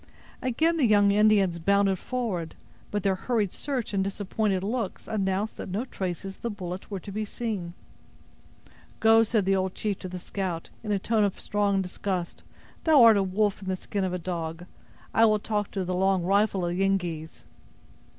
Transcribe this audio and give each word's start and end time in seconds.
Again 0.41 0.77
the 0.77 0.87
young 0.87 1.11
Indians 1.11 1.59
bounded 1.59 1.99
forward; 1.99 2.55
but 2.89 3.03
their 3.03 3.13
hurried 3.13 3.53
search 3.53 3.93
and 3.93 4.03
disappointed 4.03 4.63
looks 4.63 5.07
announced 5.07 5.57
that 5.57 5.69
no 5.69 5.85
traces 5.85 6.37
of 6.37 6.41
the 6.41 6.49
bullet 6.49 6.89
were 6.89 6.99
to 6.99 7.11
be 7.11 7.23
seen. 7.23 7.75
"Go!" 8.99 9.21
said 9.21 9.45
the 9.45 9.55
old 9.55 9.75
chief 9.75 9.99
to 9.99 10.09
the 10.09 10.17
scout, 10.17 10.71
in 10.83 10.91
a 10.91 10.97
tone 10.97 11.23
of 11.23 11.39
strong 11.39 11.83
disgust; 11.83 12.41
"thou 12.83 13.03
art 13.03 13.15
a 13.17 13.21
wolf 13.21 13.61
in 13.61 13.67
the 13.67 13.75
skin 13.75 14.03
of 14.03 14.11
a 14.11 14.17
dog. 14.17 14.65
I 15.13 15.23
will 15.25 15.37
talk 15.37 15.69
to 15.69 15.85
the 15.85 15.93
'Long 15.93 16.23
Rifle' 16.23 16.65
of 16.65 16.75
the 16.75 16.81
Yengeese." 16.83 17.43